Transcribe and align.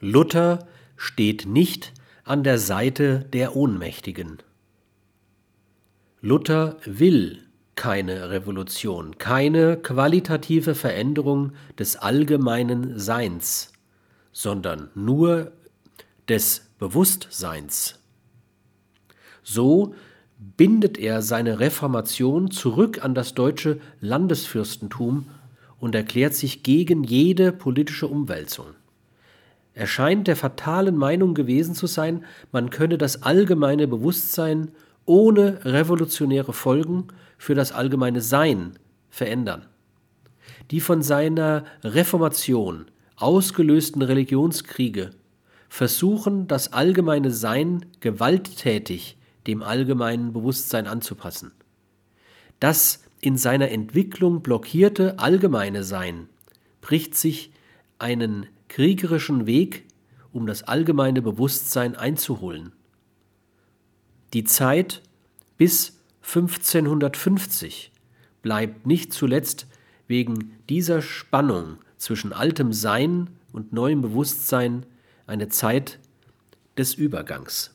Luther 0.00 0.66
steht 0.96 1.46
nicht 1.46 1.92
an 2.24 2.42
der 2.42 2.58
Seite 2.58 3.26
der 3.34 3.54
Ohnmächtigen. 3.54 4.38
Luther 6.22 6.78
will 6.86 7.42
keine 7.76 8.30
Revolution, 8.30 9.18
keine 9.18 9.76
qualitative 9.76 10.74
Veränderung 10.74 11.52
des 11.78 11.96
allgemeinen 11.96 12.98
Seins, 12.98 13.72
sondern 14.32 14.88
nur 14.94 15.52
des 16.30 16.70
Bewusstseins. 16.78 17.98
So 19.42 19.94
bindet 20.56 20.96
er 20.96 21.20
seine 21.20 21.60
Reformation 21.60 22.50
zurück 22.50 23.04
an 23.04 23.14
das 23.14 23.34
deutsche 23.34 23.80
Landesfürstentum 24.00 25.26
und 25.78 25.94
erklärt 25.94 26.34
sich 26.34 26.62
gegen 26.62 27.04
jede 27.04 27.52
politische 27.52 28.06
Umwälzung. 28.06 28.66
Er 29.80 29.86
scheint 29.86 30.26
der 30.28 30.36
fatalen 30.36 30.94
Meinung 30.94 31.32
gewesen 31.32 31.74
zu 31.74 31.86
sein, 31.86 32.26
man 32.52 32.68
könne 32.68 32.98
das 32.98 33.22
allgemeine 33.22 33.88
Bewusstsein 33.88 34.72
ohne 35.06 35.64
revolutionäre 35.64 36.52
Folgen 36.52 37.06
für 37.38 37.54
das 37.54 37.72
allgemeine 37.72 38.20
Sein 38.20 38.74
verändern. 39.08 39.64
Die 40.70 40.82
von 40.82 41.00
seiner 41.00 41.64
Reformation 41.82 42.90
ausgelösten 43.16 44.02
Religionskriege 44.02 45.12
versuchen, 45.70 46.46
das 46.46 46.74
allgemeine 46.74 47.30
Sein 47.30 47.86
gewalttätig 48.00 49.16
dem 49.46 49.62
allgemeinen 49.62 50.34
Bewusstsein 50.34 50.86
anzupassen. 50.86 51.52
Das 52.58 53.02
in 53.22 53.38
seiner 53.38 53.70
Entwicklung 53.70 54.42
blockierte 54.42 55.18
allgemeine 55.18 55.84
Sein 55.84 56.28
bricht 56.82 57.14
sich 57.14 57.50
einen 57.98 58.44
kriegerischen 58.70 59.46
Weg, 59.46 59.84
um 60.32 60.46
das 60.46 60.62
allgemeine 60.62 61.20
Bewusstsein 61.20 61.96
einzuholen. 61.96 62.72
Die 64.32 64.44
Zeit 64.44 65.02
bis 65.58 65.98
1550 66.22 67.90
bleibt 68.42 68.86
nicht 68.86 69.12
zuletzt 69.12 69.66
wegen 70.06 70.56
dieser 70.68 71.02
Spannung 71.02 71.78
zwischen 71.98 72.32
altem 72.32 72.72
Sein 72.72 73.28
und 73.52 73.72
neuem 73.72 74.00
Bewusstsein 74.00 74.86
eine 75.26 75.48
Zeit 75.48 75.98
des 76.78 76.94
Übergangs. 76.94 77.74